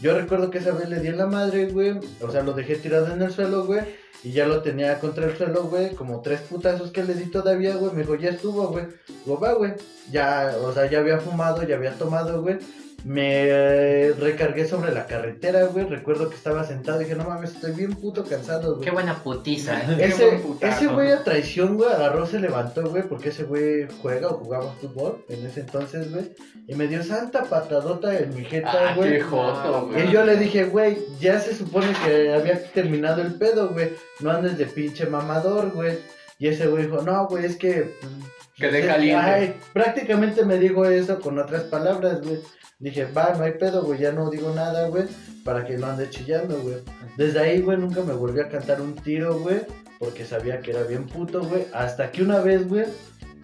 [0.00, 2.00] Yo recuerdo que esa vez le di en la madre, güey.
[2.20, 3.80] O sea, lo dejé tirado en el suelo, güey.
[4.24, 5.94] Y ya lo tenía contra el suelo, güey.
[5.94, 7.92] Como tres putazos que le di todavía, güey.
[7.92, 8.86] Me dijo, ya estuvo, güey.
[9.24, 9.74] Digo, va, güey.
[10.10, 12.58] Ya, o sea, ya había fumado, ya había tomado, güey.
[13.04, 15.86] Me recargué sobre la carretera, güey.
[15.86, 18.84] Recuerdo que estaba sentado y dije, no mames, estoy bien puto cansado, güey.
[18.84, 19.80] Qué buena putiza.
[19.96, 23.86] Qué Ese, buen ese güey a traición, güey, agarró, se levantó, güey, porque ese güey
[24.00, 26.32] juega o jugaba fútbol en ese entonces, güey.
[26.68, 29.14] Y me dio santa patadota en mi jeta, Ah, güey.
[29.14, 30.06] qué joto, güey.
[30.08, 33.90] Y yo le dije, güey, ya se supone que había terminado el pedo, güey.
[34.20, 35.98] No andes de pinche mamador, güey.
[36.38, 37.96] Y ese güey dijo, no, güey, es que...
[38.00, 39.24] mm, Quedé caliente.
[39.24, 42.38] Ay, prácticamente me dijo eso con otras palabras, güey.
[42.82, 45.04] Dije, va, no hay pedo, güey, ya no digo nada, güey,
[45.44, 46.78] para que no ande chillando, güey.
[47.16, 49.60] Desde ahí, güey, nunca me volví a cantar un tiro, güey,
[50.00, 51.64] porque sabía que era bien puto, güey.
[51.72, 52.86] Hasta que una vez, güey,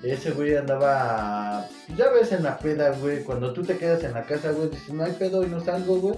[0.02, 4.24] ese güey andaba, ya ves, en la peda, güey, cuando tú te quedas en la
[4.24, 6.16] casa, güey, dices, no hay pedo y no salgo, güey.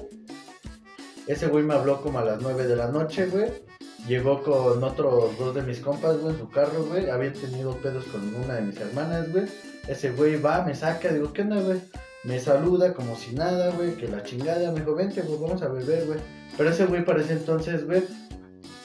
[1.27, 3.51] Ese güey me habló como a las 9 de la noche, güey.
[4.09, 7.11] Llegó con otros dos de mis compas, güey, en su carro, güey.
[7.11, 9.45] Habían tenido pedos con una de mis hermanas, güey.
[9.87, 11.81] Ese güey va, me saca, digo, ¿qué onda, güey?
[12.23, 14.71] Me saluda como si nada, güey, que la chingada.
[14.73, 16.19] Me dijo, vente, güey, vamos a beber, güey.
[16.57, 18.03] Pero ese güey para ese entonces, güey,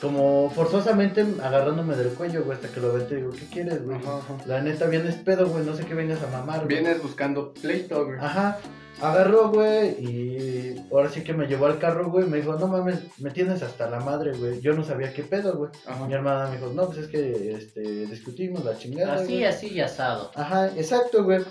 [0.00, 3.98] como forzosamente agarrándome del cuello, güey, hasta que lo vente, digo, ¿qué quieres, güey?
[3.98, 4.36] Ajá, ajá.
[4.46, 6.68] La neta, vienes pedo, güey, no sé qué vengas a mamar, güey.
[6.68, 8.18] Vienes buscando pleito, güey.
[8.18, 8.58] Ajá.
[9.00, 12.26] Agarró, güey, y ahora sí que me llevó al carro, güey.
[12.26, 14.60] Me dijo, no mames, me tienes hasta la madre, güey.
[14.60, 15.70] Yo no sabía qué pedo, güey.
[16.06, 19.14] Mi hermana me dijo, no, pues es que este, discutimos la chingada.
[19.14, 19.44] Así, güey".
[19.44, 20.30] así y asado.
[20.34, 21.42] Ajá, exacto, güey.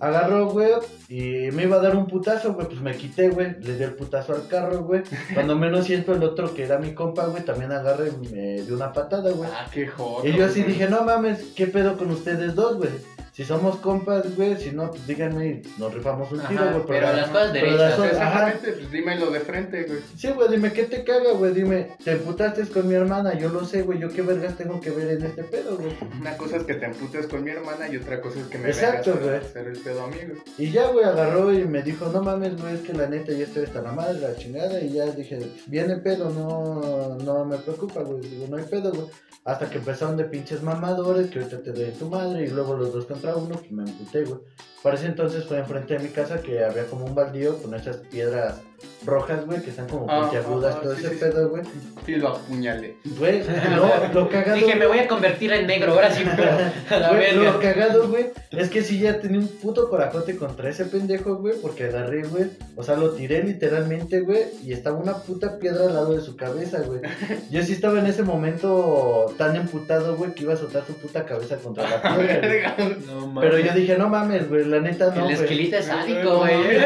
[0.00, 0.72] Agarró, güey,
[1.08, 2.66] y me iba a dar un putazo, güey.
[2.66, 3.60] Pues me quité, güey.
[3.60, 5.02] Le di el putazo al carro, güey.
[5.34, 8.74] Cuando menos siento el otro que era mi compa, güey, también agarré y me dio
[8.74, 9.48] una patada, güey.
[9.52, 10.26] Ah, qué joto.
[10.26, 10.72] Y yo así güey.
[10.72, 12.90] dije, no mames, ¿qué pedo con ustedes dos, güey?
[13.38, 16.82] Si somos compas, güey, si no, pues díganme y nos rifamos un tiro, güey.
[16.88, 17.92] pero las cosas pero derechas.
[17.92, 18.06] ajá.
[18.08, 20.00] Exactamente, pues dímelo de frente, güey.
[20.16, 21.54] Sí, güey, dime, ¿qué te caga, güey?
[21.54, 24.90] Dime, te emputaste con mi hermana, yo lo sé, güey, yo qué vergas tengo que
[24.90, 25.92] ver en este pedo, güey.
[26.20, 28.70] Una cosa es que te emputes con mi hermana y otra cosa es que me
[28.70, 29.36] Exacto, güey.
[29.36, 30.38] hacer el pedo a mí, güey.
[30.58, 33.44] Y ya, güey, agarró y me dijo, no mames, güey, es que la neta ya
[33.44, 34.80] estoy hasta la madre, la chingada.
[34.80, 38.20] Y ya dije, viene pedo, no, no me preocupa, güey.
[38.20, 39.06] Digo, no hay pedo, güey.
[39.44, 42.92] Hasta que empezaron de pinches mamadores, que ahorita te doy tu madre, y luego los
[42.92, 44.40] dos contra uno, pues me emputé, güey.
[44.82, 47.96] Para ese entonces fue enfrente de mi casa que había como un baldío con esas
[47.96, 48.60] piedras
[49.04, 51.62] rojas, güey, que están como Ah, puntiagudas, ah, todo sí, ese sí, pedo, güey.
[52.04, 52.96] Sí, lo apuñalé.
[53.18, 53.42] Güey,
[53.74, 54.54] lo, lo cagado.
[54.56, 56.50] Dije, me voy a convertir en negro, ahora sí, pero
[56.90, 60.68] a la Güey, lo cagado, güey, es que sí ya tenía un puto corajote contra
[60.70, 65.14] ese pendejo, güey, porque agarré, güey, o sea, lo tiré literalmente, güey, y estaba una
[65.18, 67.00] puta piedra al lado de su cabeza, güey.
[67.50, 71.24] Yo sí estaba en ese momento tan emputado, güey, que iba a soltar su puta
[71.24, 72.76] cabeza contra la piedra.
[73.06, 73.50] No, mames.
[73.50, 75.34] Pero yo dije, no mames, güey, la neta no, El güey.
[75.34, 76.78] esquilito es sádico, No, güey.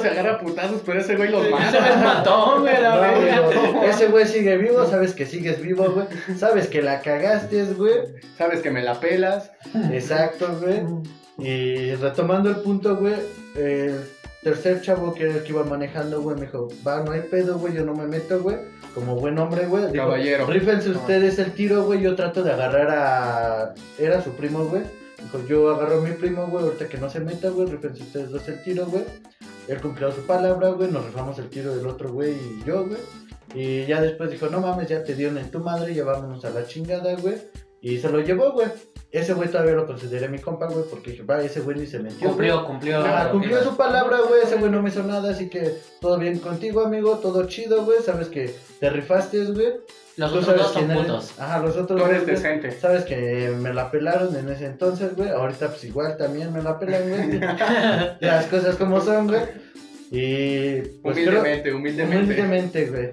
[0.00, 0.38] se agarra
[0.68, 3.40] putazos, pero ese güey los mató, güey, la No, verga.
[3.72, 6.06] güey, ese güey sigue vivo, sabes que sigues vivo, güey.
[6.38, 7.94] Sabes que la cagaste, güey.
[8.36, 9.50] Sabes que me la pelas.
[9.92, 10.82] Exacto, güey.
[11.38, 13.14] Y retomando el punto, güey,
[13.56, 14.00] el
[14.42, 17.58] tercer chavo que era el que iba manejando, güey, me dijo, va, no hay pedo,
[17.58, 18.56] güey, yo no me meto, güey.
[18.94, 19.84] Como buen hombre, güey.
[19.92, 20.46] dijo, Caballero.
[20.46, 23.74] Rífense ustedes el tiro, güey, yo trato de agarrar a...
[23.98, 24.82] Era su primo, güey.
[25.22, 28.30] Dijo, yo agarro a mi primo, güey, ahorita que no se meta, güey, rífense ustedes
[28.30, 29.04] dos el tiro, güey.
[29.68, 30.90] Él cumplió su palabra, güey.
[30.90, 33.00] Nos rifamos el tiro del otro güey y yo, güey.
[33.54, 36.66] Y ya después dijo, no mames, ya te dieron en tu madre, llevámonos a la
[36.66, 37.36] chingada, güey.
[37.80, 38.68] Y se lo llevó, güey.
[39.10, 41.98] Ese güey todavía lo consideré mi compa, güey, porque dije, va, ese güey ni se
[41.98, 42.18] metió.
[42.18, 42.30] güey".
[42.30, 42.98] Cumplió, cumplió.
[43.00, 44.42] Ah, cumplió su palabra, güey.
[44.42, 47.16] Ese güey no me hizo nada, así que todo bien contigo, amigo.
[47.18, 48.02] Todo chido, güey.
[48.02, 49.74] Sabes que te rifaste, güey.
[50.18, 51.02] Los otros sabes dos son eres.
[51.02, 51.34] putos.
[51.38, 52.70] Ajá, los otros dos, decente.
[52.72, 55.30] Sabes que me la pelaron en ese entonces, güey.
[55.30, 57.40] Ahorita, pues igual también me la pelan, güey.
[58.20, 59.40] Las cosas como son, güey.
[60.10, 60.80] Y.
[61.02, 62.24] Pues, creo- humildemente, humildemente.
[62.24, 63.10] Humildemente, güey.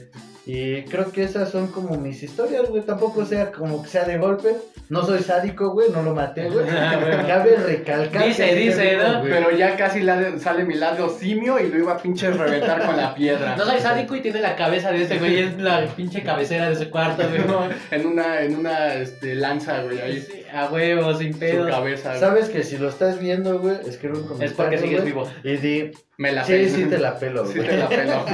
[0.48, 2.84] Y creo que esas son como mis historias, güey.
[2.84, 4.56] Tampoco sea como que sea de golpe.
[4.90, 5.90] No soy sádico, güey.
[5.92, 6.66] No lo maté, güey.
[6.76, 7.24] Ah.
[7.28, 8.26] Cabe recalcar.
[8.28, 9.22] Dice, que sí dice, ¿no?
[9.22, 9.32] güey.
[9.32, 12.96] Pero ya casi la- sale mi lado simio y lo iba a pinche reventar con
[12.96, 13.56] la piedra.
[13.56, 16.74] No soy sádico y tiene la cabeza de ese güey, es la pinche cabecera de
[16.74, 17.42] ese cuarto, güey.
[17.48, 21.68] No, En una, en una este, lanza, güey, ahí sí, a huevo, sin su pedo.
[21.68, 22.10] cabeza.
[22.10, 22.20] güey.
[22.20, 24.52] Sabes que si lo estás viendo, güey, escribe un comentario.
[24.52, 25.30] Es porque sigues güey, vivo.
[25.44, 26.70] Y di, Me la sí, pelo.
[26.76, 27.68] sí te la pelo, Sí güey.
[27.70, 28.26] te la pelo.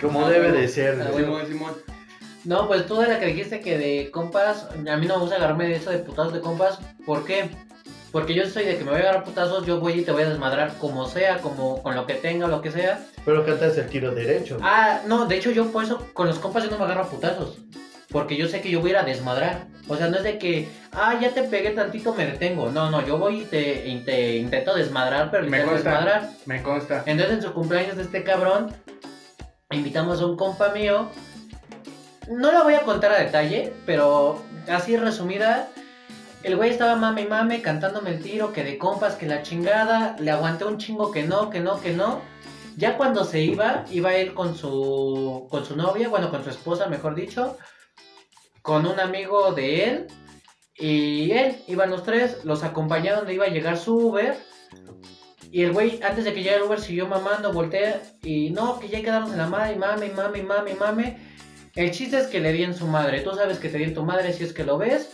[0.00, 1.24] Como debe de ser, Ah, güey.
[1.24, 1.72] Simón, Simón.
[2.44, 5.36] No, pues tú de la que dijiste que de compas, a mí no me gusta
[5.36, 6.78] agarrarme de eso de putazos de compas.
[7.06, 7.48] ¿Por qué?
[8.12, 10.22] Porque yo soy de que me voy a agarrar putazos, yo voy y te voy
[10.22, 13.00] a desmadrar como sea, como con lo que tenga, lo que sea.
[13.24, 14.58] Pero cantas el tiro derecho.
[14.62, 17.08] Ah, no, de hecho yo por eso con los compas yo no me agarro a
[17.10, 17.58] putazos.
[18.10, 19.66] Porque yo sé que yo voy a ir a desmadrar.
[19.88, 22.70] O sea, no es de que, ah, ya te pegué tantito, me detengo.
[22.70, 25.90] No, no, yo voy y te, y te intento desmadrar, pero Me intento consta.
[25.90, 26.30] desmadrar.
[26.46, 27.02] Me consta.
[27.06, 28.70] Entonces en su cumpleaños de este cabrón,
[29.74, 31.08] invitamos a un compa mío.
[32.30, 35.68] No la voy a contar a detalle, pero así resumida.
[36.42, 40.16] El güey estaba mame y mame cantándome el tiro, que de compas, que la chingada.
[40.18, 42.20] Le aguanté un chingo que no, que no, que no.
[42.76, 46.86] Ya cuando se iba, iba ir con su, con su novia, bueno, con su esposa,
[46.86, 47.56] mejor dicho.
[48.62, 50.06] Con un amigo de él.
[50.76, 54.36] Y él, iban los tres, los acompañaron donde iba a llegar su Uber.
[55.54, 58.88] Y el güey, antes de que llegara el Uber, siguió mamando, voltea y no, que
[58.88, 61.16] ya hay que darnos en la madre, y mame, mame, mame, mame.
[61.76, 63.20] El chiste es que le di en su madre.
[63.20, 65.10] Tú sabes que te di en tu madre si es que lo ves.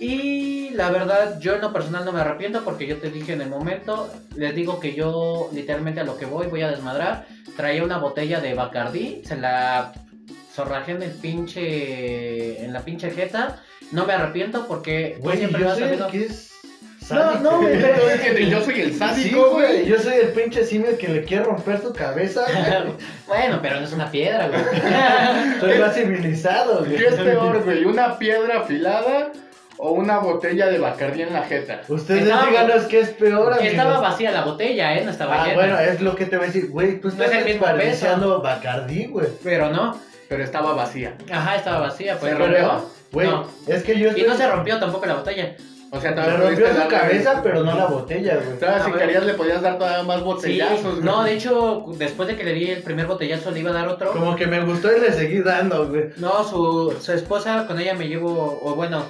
[0.00, 3.40] Y la verdad, yo en lo personal no me arrepiento porque yo te dije en
[3.40, 7.26] el momento, les digo que yo literalmente a lo que voy, voy a desmadrar.
[7.56, 9.92] Traía una botella de Bacardí, se la
[10.52, 13.62] zorrajé en el pinche, en la pinche jeta.
[13.92, 16.51] No me arrepiento porque Güey, siempre yo sabido- que es
[17.10, 19.86] No, no, güey, pero- que yo soy el sádico, güey.
[19.86, 22.44] Yo soy el pinche simio que le quiere romper su cabeza,
[22.84, 22.94] güey.
[23.26, 24.60] bueno, pero no es una piedra, güey.
[25.60, 26.96] Soy más civilizado, güey.
[26.96, 27.84] ¿Qué es peor, güey?
[27.84, 29.32] ¿Una piedra afilada
[29.78, 31.80] o una botella de Bacardí en la jeta?
[31.88, 33.70] Ustedes díganos qué es peor, amigos.
[33.72, 35.04] Estaba vacía la botella, ¿eh?
[35.04, 35.54] No estaba Ah, llena.
[35.56, 39.26] bueno, es lo que te voy a decir, güey, tú No estás desperdiciando Bacardí, güey.
[39.42, 39.98] Pero no.
[40.28, 41.14] Pero estaba vacía.
[41.30, 42.32] Ajá, estaba vacía, pues.
[42.32, 42.86] ¿Se rompió?
[43.12, 43.46] Güey, No.
[43.66, 45.54] es que yo Y no se rompió tampoco la botella.
[45.94, 48.58] O sea, Le todavía rompió pudiste su darle- cabeza, pero no la botella, güey.
[48.58, 49.00] Todavía A si ver.
[49.00, 51.00] querías le podías dar todavía más Sí, botellazos, güey.
[51.04, 53.88] no, de hecho, después de que le di el primer botellazo, le iba a dar
[53.88, 54.10] otro.
[54.12, 56.04] Como que me gustó y le seguí dando, güey.
[56.16, 59.04] No, su, su esposa, con ella me llevo, o bueno,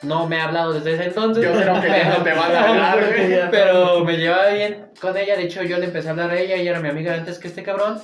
[0.00, 1.44] no me ha hablado desde ese entonces.
[1.44, 3.28] Yo creo que ya no te van a hablar, güey.
[3.28, 3.50] no.
[3.50, 6.56] Pero me llevaba bien con ella, de hecho yo le empecé a hablar a ella,
[6.56, 8.00] ella era mi amiga antes que este cabrón.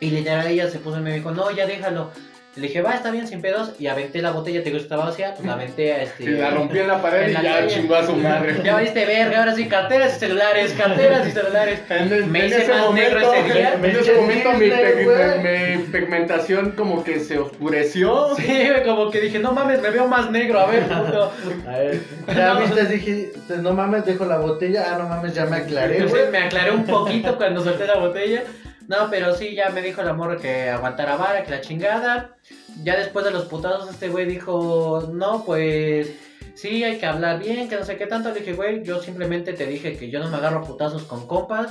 [0.00, 2.10] Y literal ella se puso y me dijo, no, ya déjalo.
[2.58, 3.72] Le dije, va, está bien, sin pedos.
[3.78, 6.26] Y aventé la botella, te digo, estaba vacía, pues la aventé a este...
[6.32, 7.68] La rompió en la pared En y la ya calle.
[7.74, 8.56] chingó a su madre.
[8.64, 11.80] Ya valiste verga, ahora sí, carteras y celulares, carteras y celulares.
[11.88, 13.74] En, el- Me en hice ese más momento, negro ese día.
[13.74, 18.34] en ese momento mi, pigmentación como que se oscureció.
[18.36, 21.32] Sí, como que dije, no mames, me veo más negro, a ver, puto.
[21.68, 22.00] A ver,
[22.34, 22.60] ya No.
[22.60, 24.84] viste, dije, no mames, dejo la botella.
[24.90, 28.42] Ah, no mames, ya me aclaré, Entonces me aclaré un poquito cuando solté la botella.
[28.88, 32.36] No, pero sí, ya me dijo el amor que aguantara vara, que la chingada.
[32.82, 36.10] Ya después de los putazos, este güey dijo, no, pues
[36.54, 38.30] sí, hay que hablar bien, que no sé qué tanto.
[38.30, 41.70] Le dije, güey, yo simplemente te dije que yo no me agarro putazos con compas.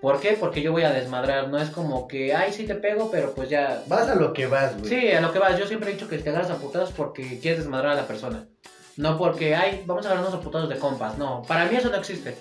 [0.00, 0.36] ¿Por qué?
[0.38, 1.48] Porque yo voy a desmadrar.
[1.48, 3.84] No es como que, ay, sí te pego, pero pues ya.
[3.86, 4.88] Vas a lo que vas, güey.
[4.88, 5.56] Sí, a lo que vas.
[5.56, 8.48] Yo siempre he dicho que te agarras a putazos porque quieres desmadrar a la persona.
[8.96, 11.16] No porque, ay, vamos a agarrarnos a putazos de compas.
[11.16, 12.36] No, para mí eso no existe.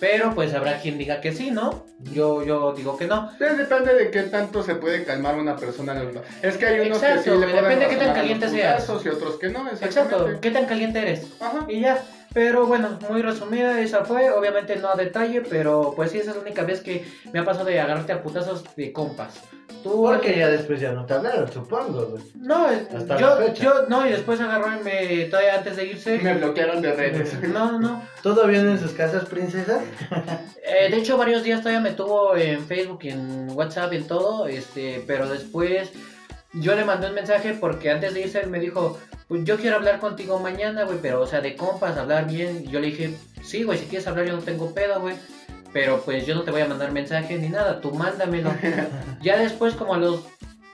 [0.00, 1.84] Pero pues habrá quien diga que sí, ¿no?
[2.12, 3.30] Yo, yo digo que no.
[3.38, 6.02] Depende de qué tanto se puede calmar una persona.
[6.42, 8.88] Es que hay unos que Exacto, sí le pueden depende de qué tan caliente seas.
[9.04, 10.38] y otros que no, Exacto.
[10.40, 11.26] ¿qué tan caliente eres?
[11.40, 11.64] Ajá.
[11.68, 12.02] Y ya,
[12.32, 16.36] pero bueno, muy resumida esa fue, obviamente no a detalle, pero pues sí, esa es
[16.36, 19.40] la única vez que me ha pasado de agarrarte a putazos de compas.
[19.82, 22.22] Tú, Porque ya después ya no te hablaron, supongo, güey.
[22.36, 23.64] No, Hasta yo, la fecha.
[23.64, 27.42] yo, no, y después agarró y me, todavía antes de irse, Me bloquearon de redes.
[27.48, 28.02] no, no, no.
[28.22, 29.80] ¿Todo bien en sus casas, princesa?
[30.64, 34.06] Eh, de hecho, varios días todavía me tuvo en Facebook y en WhatsApp y en
[34.06, 35.90] todo, este, pero después
[36.54, 39.76] yo le mandé un mensaje porque antes de irse él me dijo, pues yo quiero
[39.76, 42.64] hablar contigo mañana, güey, pero o sea, de compas, hablar bien.
[42.66, 45.16] Y yo le dije, sí, güey, si quieres hablar yo no tengo pedo, güey.
[45.72, 48.50] pero pues yo no te voy a mandar mensaje ni nada, tú mándamelo.
[49.22, 50.20] ya después, como a los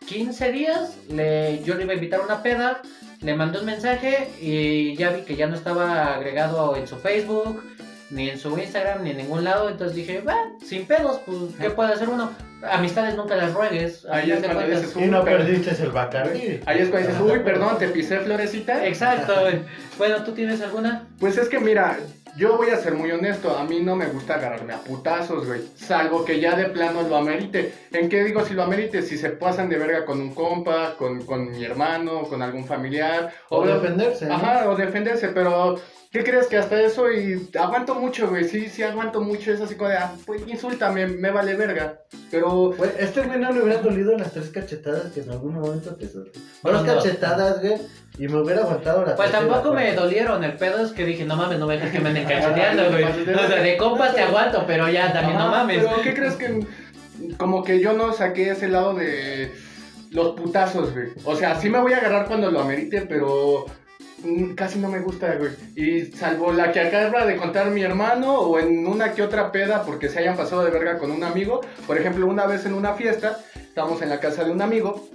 [0.07, 2.83] 15 días, le, yo le iba a invitar a una peda,
[3.21, 7.63] le mandé un mensaje y ya vi que ya no estaba agregado en su Facebook,
[8.11, 11.71] ni en su Instagram, ni en ningún lado, entonces dije, va, sin pedos, pues, ¿qué
[11.71, 12.31] puede hacer uno?
[12.63, 14.05] Amistades nunca las ruegues.
[14.11, 16.61] Ahí es cuando dices, Y no perdiste el Bacardi.
[16.67, 18.85] Ahí es cuando dices, uy, perdón, te pisé florecita.
[18.87, 19.61] Exacto, güey.
[19.97, 21.07] Bueno, ¿tú tienes alguna?
[21.21, 21.99] Pues es que mira,
[22.39, 25.61] yo voy a ser muy honesto, a mí no me gusta agarrarme a putazos, güey.
[25.75, 27.73] Salvo que ya de plano lo amerite.
[27.91, 29.03] ¿En qué digo si lo amerite?
[29.03, 33.33] Si se pasan de verga con un compa, con, con mi hermano, con algún familiar.
[33.49, 34.27] O defenderse.
[34.27, 34.35] ¿no?
[34.35, 35.81] Ajá, o defenderse, pero
[36.13, 38.45] ¿qué crees que hasta eso y aguanto mucho, güey?
[38.45, 42.03] Sí, sí aguanto mucho, es así como de, ah, pues insúltame, me vale verga.
[42.31, 45.97] Pero Güey, este güey no le hubiera dolido las tres cachetadas que en algún momento
[45.97, 46.39] te solté.
[46.63, 46.85] No, no.
[46.85, 47.79] cachetadas, güey,
[48.19, 51.37] y me hubiera aguantado la Pues tampoco me dolieron, el pedo es que dije, no
[51.37, 53.05] mames, no me dejes que me anden cacheteando, güey.
[53.05, 55.85] O sea, de compas te aguanto, pero ya también no mames.
[55.85, 56.67] Pero ¿qué crees que
[57.37, 59.53] como que yo no saqué ese lado de
[60.11, 61.09] los putazos, güey?
[61.25, 63.67] O sea, sí me voy a agarrar cuando lo amerite, pero
[64.25, 65.53] mm, casi no me gusta, güey.
[65.77, 69.85] Y salvo la que acaba de contar mi hermano o en una que otra peda
[69.85, 71.61] porque se hayan pasado de verga con un amigo.
[71.87, 75.09] Por ejemplo, una vez en una fiesta, estábamos en la casa de un amigo.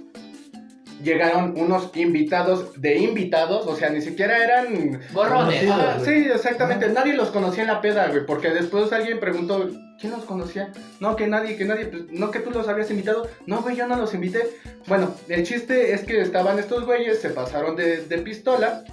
[1.02, 5.00] Llegaron unos invitados de invitados, o sea, ni siquiera eran.
[5.14, 6.04] Ajá, güey.
[6.04, 6.88] sí, exactamente.
[6.88, 8.24] Nadie los conocía en la peda, güey.
[8.24, 9.68] Porque después alguien preguntó,
[10.00, 10.72] ¿quién los conocía?
[11.00, 11.86] No, que nadie, que nadie.
[11.86, 13.28] Pues, no, que tú los habías invitado.
[13.46, 14.48] No, güey, yo no los invité.
[14.86, 18.84] Bueno, el chiste es que estaban estos güeyes, se pasaron de, de pistola.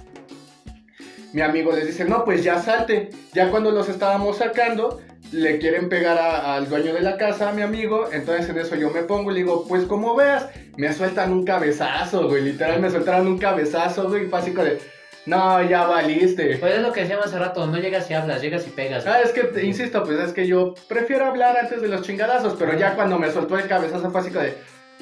[1.32, 3.10] Mi amigo les dice, no, pues ya salte.
[3.32, 5.00] Ya cuando los estábamos sacando,
[5.32, 8.08] le quieren pegar a- al dueño de la casa, a mi amigo.
[8.12, 11.44] Entonces en eso yo me pongo y le digo, pues como veas, me sueltan un
[11.44, 12.42] cabezazo, güey.
[12.42, 14.26] Literal, me sueltaron un cabezazo, güey.
[14.26, 14.78] Básico de,
[15.26, 16.56] no, ya valiste.
[16.58, 19.06] Pues es lo que decíamos hace rato, no llegas y hablas, llegas y pegas.
[19.06, 22.54] Ah, es que, te- insisto, pues es que yo prefiero hablar antes de los chingadazos,
[22.58, 24.54] pero ya cuando me soltó el cabezazo como de,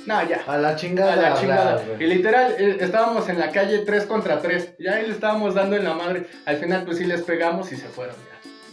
[0.07, 0.40] no, ya.
[0.47, 1.12] A la chingada.
[1.12, 1.83] A la chingada.
[1.99, 4.75] Y literal, eh, estábamos en la calle 3 contra 3.
[4.79, 6.27] Ya ahí le estábamos dando en la madre.
[6.47, 8.14] Al final, pues sí les pegamos y se fueron.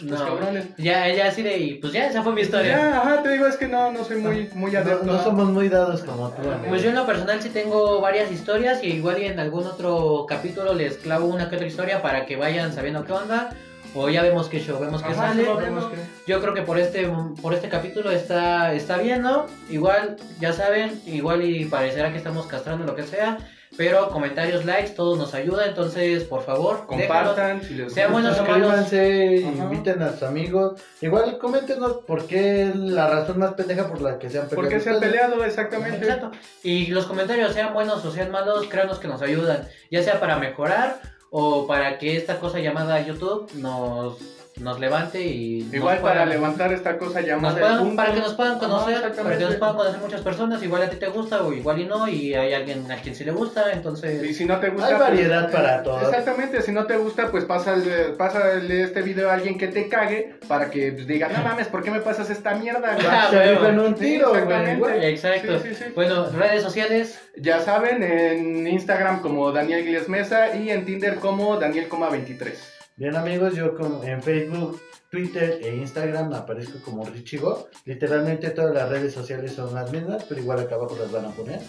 [0.01, 0.65] Los No, cabrones.
[0.77, 2.77] ya, ya así de, y pues ya, esa fue mi historia.
[2.77, 5.05] Ya, ajá, te digo, es que no, no soy muy, muy adepto.
[5.05, 6.69] no somos muy dados como tú, amigo.
[6.69, 10.25] Pues yo en lo personal sí tengo varias historias y igual y en algún otro
[10.27, 13.49] capítulo les clavo una que otra historia para que vayan sabiendo qué onda.
[13.95, 15.43] O ya vemos qué show, vemos qué Ajá, sale.
[15.45, 15.97] sí, vemos que-
[16.31, 17.09] Yo creo que por este
[17.41, 19.47] por este capítulo está está bien, ¿no?
[19.69, 23.37] Igual, ya saben, igual y parecerá que estamos castrando lo que sea,
[23.77, 26.87] pero comentarios, likes, todo nos ayuda, entonces, por favor.
[26.87, 30.81] Compartan, si les Sean buenos inviten a sus amigos.
[30.99, 34.69] Igual coméntenos por qué la razón más pendeja por la que se han peleado.
[34.69, 35.97] ¿Por qué se han peleado exactamente?
[35.97, 36.31] Exacto.
[36.63, 40.37] Y los comentarios, sean buenos o sean malos, créanos que nos ayudan, ya sea para
[40.37, 44.17] mejorar o para que esta cosa llamada YouTube nos,
[44.59, 45.61] nos levante y...
[45.63, 48.59] nos Igual para puedan- levantar esta cosa nos llamada puedan- para que nos puedan Ajá,
[48.59, 51.79] conocer, para que nos puedan conocer muchas personas, igual a ti te gusta o igual
[51.79, 54.23] y no, y hay alguien a quien sí le gusta, entonces...
[54.23, 54.87] Y si no te gusta.
[54.87, 56.03] Hay pues, variedad eh, para todos.
[56.03, 60.35] Exactamente, si no te gusta, pues pásale, pásale este video a alguien que te cague
[60.47, 62.93] para que pues, diga, no mames, ¿por qué me pasas esta mierda?
[62.95, 63.59] güey?" Ah, Se huevo.
[63.59, 65.09] rifan un tiro, exactamente.
[65.09, 65.59] Exacto.
[65.59, 65.83] Sí, sí, sí.
[65.95, 71.57] Bueno, redes sociales, Ya saben, en Instagram como Daniel Gles Mesa y en Tinder como
[71.57, 72.76] Daniel,23.
[72.97, 74.81] Bien amigos, yo como en Facebook,
[75.11, 77.69] Twitter e Instagram aparezco como Richigo.
[77.85, 81.29] Literalmente todas las redes sociales son las mismas, pero igual acá abajo las van a
[81.29, 81.59] poner.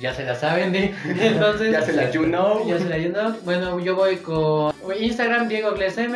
[0.00, 0.94] ya se la saben, ¿eh?
[1.04, 1.72] entonces...
[1.72, 2.66] Ya se la you know.
[2.66, 3.36] Ya se la ayuno.
[3.44, 6.14] Bueno, yo voy con Instagram, Diego Glesm,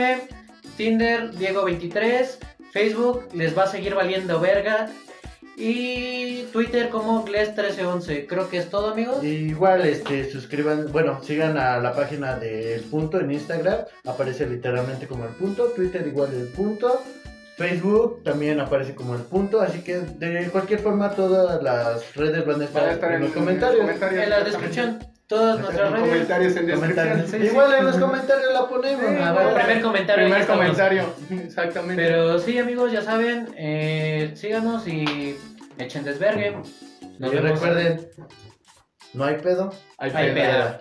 [0.79, 2.27] Tinder, Diego23,
[2.73, 4.89] Facebook, les va a seguir valiendo verga.
[5.57, 8.27] Y Twitter como Gles1311.
[8.27, 9.23] Creo que es todo, amigos.
[9.23, 15.25] Igual este suscriban, bueno, sigan a la página del punto en Instagram, aparece literalmente como
[15.25, 17.03] el punto, Twitter igual el punto,
[17.57, 22.61] Facebook también aparece como el punto, así que de cualquier forma todas las redes van
[22.61, 23.88] a estar, Van a estar en, en, los comentarios.
[24.12, 24.99] En la descripción,
[25.35, 26.09] todas nuestras redes.
[26.09, 27.27] comentarios en descripción.
[27.29, 27.77] sí, igual sí.
[27.79, 29.05] en los comentarios la ponemos.
[29.05, 29.35] Sí, Ah, ¿no?
[29.35, 30.25] bueno, primer comentario.
[30.27, 32.03] Primer comentario, exactamente.
[32.03, 35.37] Pero sí, amigos, ya saben, eh, síganos y
[35.79, 36.57] echen desvergue.
[37.18, 37.51] Nos y vemos.
[37.53, 38.09] recuerden,
[39.12, 39.73] no hay pedo.
[39.99, 40.35] Hay Ay, peda.
[40.35, 40.81] peda.